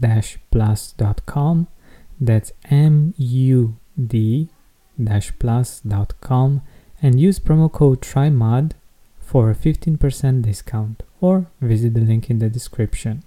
[0.00, 1.68] mood-plus.com.
[2.20, 4.48] That's M U D
[5.38, 6.62] plus.com
[7.02, 8.72] and use promo code TRYMOD
[9.18, 13.22] for a 15% discount or visit the link in the description.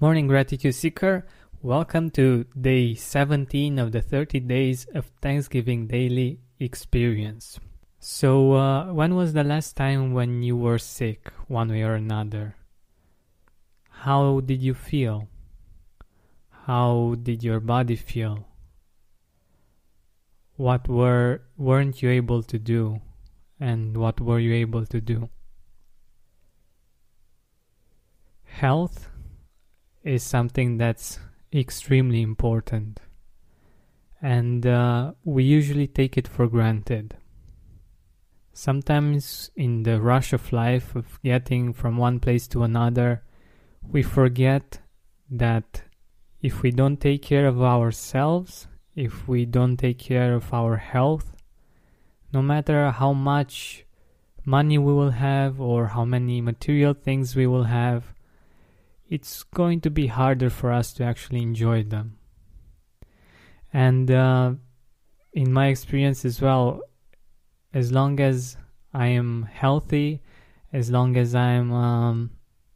[0.00, 1.26] Morning Gratitude Seeker,
[1.62, 7.60] welcome to day 17 of the 30 days of Thanksgiving Daily Experience.
[8.00, 12.56] So, uh, when was the last time when you were sick, one way or another?
[13.90, 15.28] How did you feel?
[16.66, 18.46] How did your body feel?
[20.56, 23.00] what were weren't you able to do?
[23.60, 25.30] And what were you able to do?
[28.44, 29.08] Health
[30.02, 31.18] is something that's
[31.52, 33.00] extremely important.
[34.20, 37.16] And uh, we usually take it for granted.
[38.52, 43.22] Sometimes in the rush of life of getting from one place to another
[43.82, 44.80] we forget
[45.30, 45.82] that
[46.46, 51.36] if we don't take care of ourselves if we don't take care of our health,
[52.32, 53.84] no matter how much
[54.44, 58.14] money we will have or how many material things we will have,
[59.08, 62.16] it's going to be harder for us to actually enjoy them.
[63.72, 64.54] And uh,
[65.34, 66.80] in my experience as well,
[67.74, 68.56] as long as
[68.94, 70.22] I am healthy,
[70.72, 72.30] as long as I'm um,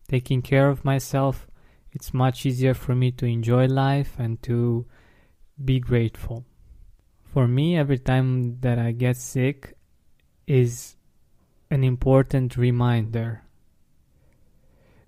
[0.07, 1.47] taking care of myself,
[1.93, 4.87] it's much easier for me to enjoy life and to
[5.63, 6.45] be grateful.
[7.25, 9.77] For me, every time that I get sick
[10.47, 10.97] is
[11.71, 13.43] an important reminder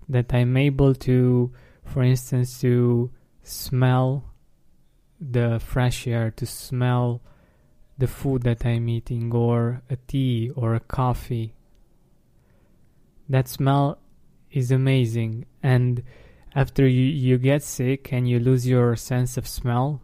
[0.07, 1.51] that I'm able to,
[1.85, 3.11] for instance, to
[3.43, 4.33] smell
[5.19, 7.21] the fresh air, to smell
[7.97, 11.55] the food that I'm eating, or a tea or a coffee.
[13.29, 13.99] That smell
[14.51, 16.03] is amazing, and
[16.55, 20.01] after you, you get sick and you lose your sense of smell,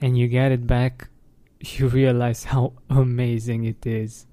[0.00, 1.08] and you get it back,
[1.60, 4.26] you realize how amazing it is.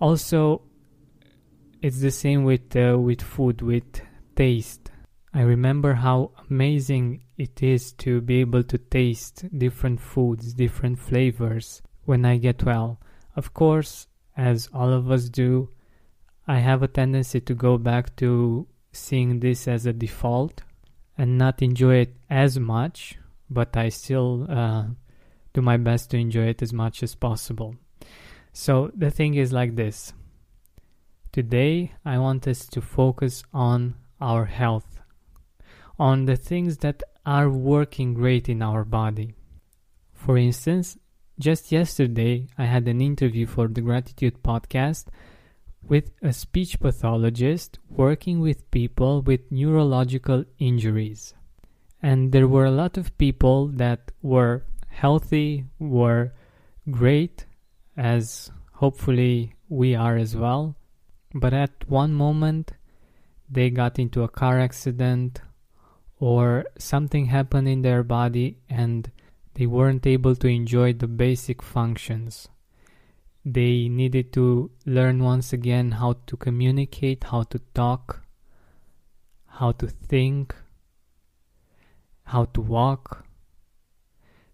[0.00, 0.62] Also,
[1.80, 4.00] it's the same with uh, with food, with
[4.36, 4.90] taste.
[5.34, 11.82] I remember how amazing it is to be able to taste different foods, different flavors
[12.04, 13.00] when I get well.
[13.34, 15.70] Of course, as all of us do,
[16.46, 20.62] I have a tendency to go back to seeing this as a default
[21.16, 23.16] and not enjoy it as much
[23.52, 24.84] but I still uh,
[25.52, 27.76] do my best to enjoy it as much as possible.
[28.52, 30.12] So the thing is like this.
[31.32, 35.00] Today, I want us to focus on our health,
[35.98, 39.34] on the things that are working great in our body.
[40.12, 40.98] For instance,
[41.38, 45.06] just yesterday, I had an interview for the Gratitude podcast
[45.88, 51.34] with a speech pathologist working with people with neurological injuries
[52.02, 56.32] and there were a lot of people that were healthy, were
[56.90, 57.46] great,
[57.96, 60.74] as hopefully we are as well.
[61.32, 62.72] But at one moment,
[63.48, 65.40] they got into a car accident
[66.18, 69.10] or something happened in their body and
[69.54, 72.48] they weren't able to enjoy the basic functions.
[73.44, 78.24] They needed to learn once again how to communicate, how to talk,
[79.46, 80.54] how to think,
[82.24, 83.26] how to walk,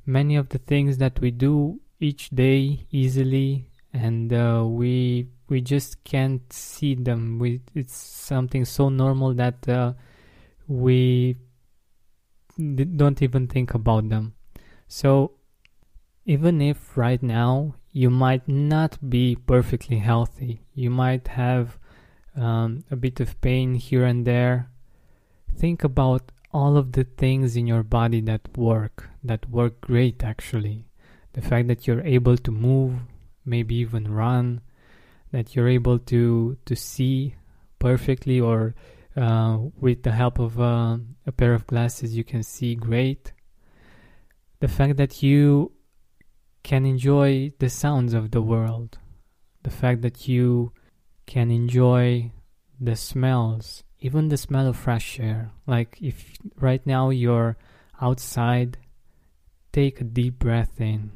[0.07, 6.03] many of the things that we do each day easily and uh, we we just
[6.05, 7.39] can't see them.
[7.39, 9.93] We it's something so normal that uh,
[10.67, 11.37] we
[12.59, 14.35] don't even think about them.
[14.89, 15.33] So
[16.27, 20.61] even if right now you might not be perfectly healthy.
[20.73, 21.81] You might have
[22.37, 24.71] um, a bit of pain here and there.
[25.57, 30.85] Think about all of the things in your body that work that work great actually.
[31.33, 33.01] The fact that you're able to move
[33.45, 34.61] maybe even run
[35.33, 37.35] that you're able to to see
[37.81, 38.77] perfectly or
[39.17, 43.33] uh, with the help of uh, a pair of glasses you can see great.
[44.61, 45.73] The fact that you
[46.69, 48.99] can enjoy the sounds of the world
[49.63, 50.73] the fact that you
[51.27, 52.31] can enjoy
[52.89, 56.17] the smells even the smell of fresh air like if
[56.61, 57.57] right now you're
[58.01, 58.77] outside
[59.73, 61.11] take a deep breath in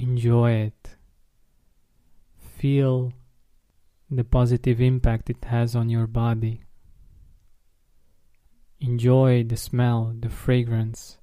[0.00, 0.96] enjoy it.
[2.56, 3.12] Feel
[4.10, 6.62] the positive impact it has on your body.
[8.80, 11.18] Enjoy the smell, the fragrance.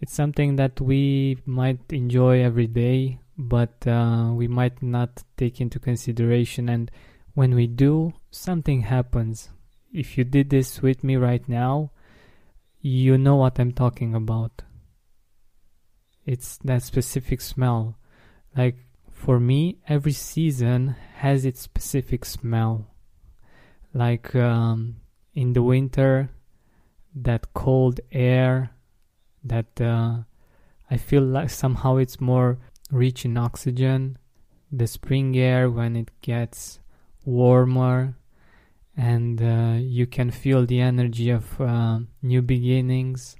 [0.00, 5.78] It's something that we might enjoy every day, but uh, we might not take into
[5.78, 6.68] consideration.
[6.68, 6.90] And
[7.34, 9.50] when we do, something happens.
[9.92, 11.90] If you did this with me right now,
[12.80, 14.62] you know what I'm talking about
[16.28, 17.96] it's that specific smell.
[18.54, 18.76] Like
[19.10, 22.86] for me, every season has its specific smell.
[23.92, 24.96] Like um,
[25.34, 26.30] in the winter,
[27.14, 28.70] that cold air,
[29.44, 30.18] that uh,
[30.90, 32.58] I feel like somehow it's more
[32.90, 34.18] rich in oxygen.
[34.70, 36.80] The spring air when it gets
[37.24, 38.16] warmer
[38.96, 43.36] and uh, you can feel the energy of uh, new beginnings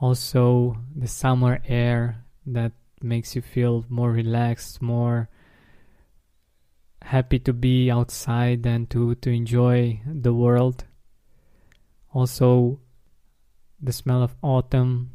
[0.00, 5.28] also the summer air that makes you feel more relaxed more
[7.04, 10.84] happy to be outside and to, to enjoy the world.
[12.12, 12.80] Also
[13.80, 15.10] the smell of autumn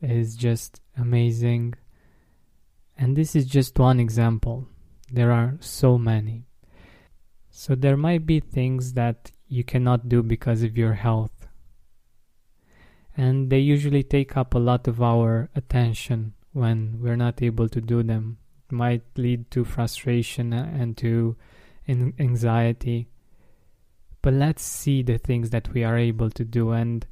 [0.00, 1.74] is just amazing.
[2.96, 4.66] And this is just one example.
[5.12, 6.46] There are so many.
[7.50, 11.48] So there might be things that you cannot do because of your health.
[13.14, 17.80] And they usually take up a lot of our attention when we're not able to
[17.80, 18.38] do them.
[18.70, 21.36] Might lead to frustration and to
[21.88, 23.08] anxiety.
[24.22, 27.06] But let's see the things that we are able to do and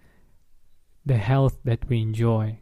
[1.06, 2.58] the health that we enjoy.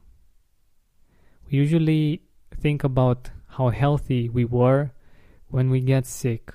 [1.50, 2.22] We usually
[2.60, 4.92] think about how healthy we were
[5.48, 6.52] when we get sick.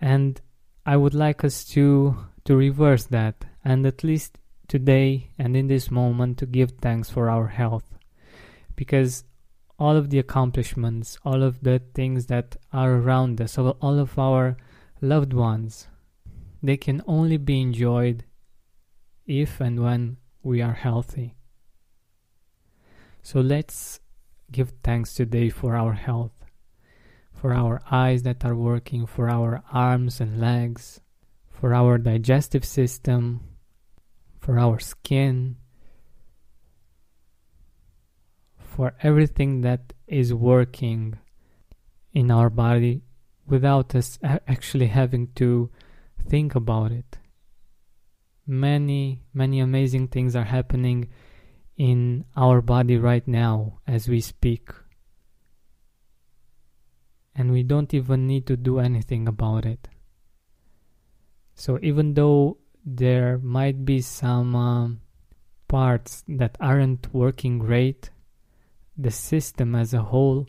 [0.00, 0.40] And
[0.86, 4.38] I would like us to to reverse that and at least
[4.68, 7.98] today and in this moment to give thanks for our health
[8.74, 9.24] because
[9.78, 14.56] all of the accomplishments, all of the things that are around us, all of our
[15.00, 15.86] loved ones,
[16.62, 18.24] they can only be enjoyed
[19.26, 21.34] if and when we are healthy.
[23.22, 24.00] So let's
[24.50, 26.44] give thanks today for our health,
[27.32, 31.00] for our eyes that are working, for our arms and legs,
[31.48, 33.40] for our digestive system,
[34.40, 35.56] for our skin,
[38.78, 41.18] for everything that is working
[42.12, 43.02] in our body
[43.44, 45.68] without us actually having to
[46.28, 47.18] think about it.
[48.46, 51.08] Many, many amazing things are happening
[51.76, 54.70] in our body right now as we speak.
[57.34, 59.88] And we don't even need to do anything about it.
[61.56, 65.00] So, even though there might be some um,
[65.66, 68.10] parts that aren't working great,
[68.98, 70.46] the system as a whole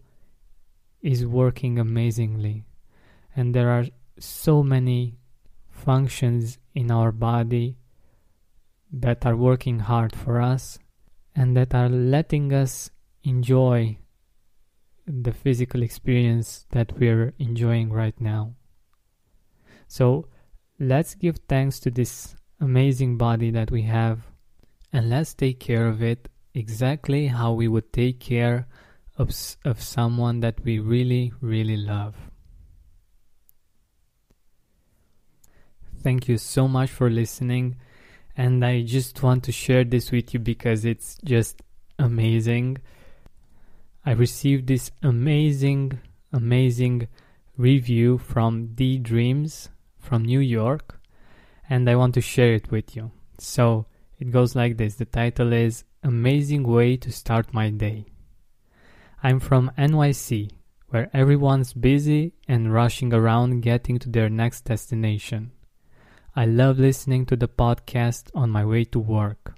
[1.02, 2.66] is working amazingly.
[3.36, 3.86] And there are
[4.20, 5.20] so many
[5.70, 7.78] functions in our body
[8.92, 10.80] that are working hard for us
[11.36, 12.90] and that are letting us
[13.24, 13.98] enjoy
[15.06, 18.56] the physical experience that we're enjoying right now.
[19.88, 20.28] So,
[20.82, 24.22] Let's give thanks to this amazing body that we have
[24.94, 28.68] and let's take care of it exactly how we would take care
[29.18, 29.30] of,
[29.66, 32.16] of someone that we really, really love.
[36.02, 37.76] Thank you so much for listening,
[38.38, 41.62] and I just want to share this with you because it's just
[41.98, 42.78] amazing.
[44.06, 46.00] I received this amazing,
[46.32, 47.10] amazing
[47.58, 51.00] review from D Dreams from New York
[51.70, 53.12] and I want to share it with you.
[53.38, 53.86] So
[54.18, 58.06] it goes like this the title is Amazing Way to Start My Day.
[59.22, 60.50] I'm from NYC,
[60.88, 65.52] where everyone's busy and rushing around getting to their next destination.
[66.38, 69.56] I love listening to the podcast on my way to work.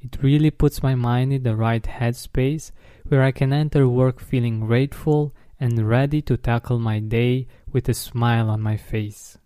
[0.00, 2.70] It really puts my mind in the right headspace
[3.08, 7.94] where I can enter work feeling grateful and ready to tackle my day with a
[7.94, 9.36] smile on my face.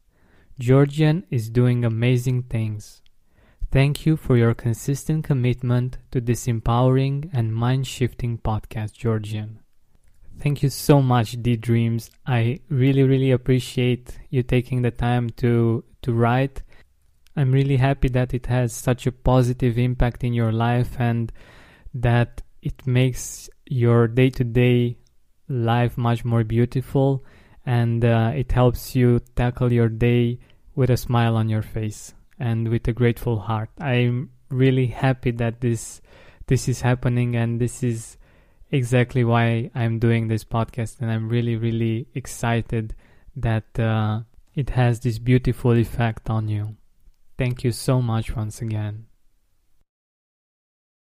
[0.56, 3.02] Georgian is doing amazing things.
[3.70, 9.58] Thank you for your consistent commitment to this empowering and mind shifting podcast, Georgian.
[10.40, 12.10] Thank you so much, D Dreams.
[12.26, 16.62] I really, really appreciate you taking the time to to write.
[17.36, 21.30] I'm really happy that it has such a positive impact in your life and
[21.92, 24.96] that it makes your day to day
[25.46, 27.22] life much more beautiful
[27.66, 30.38] and uh, it helps you tackle your day
[30.74, 33.70] with a smile on your face and with a grateful heart.
[33.80, 36.00] I'm really happy that this
[36.46, 38.16] this is happening and this is
[38.70, 42.94] exactly why I'm doing this podcast and I'm really really excited
[43.36, 44.20] that uh,
[44.54, 46.76] it has this beautiful effect on you.
[47.36, 49.07] Thank you so much once again.